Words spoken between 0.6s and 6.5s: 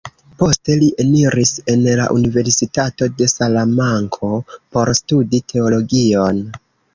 li eniris en la Universitato de Salamanko, por studi Teologion.